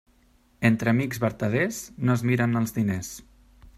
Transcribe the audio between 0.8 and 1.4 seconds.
amics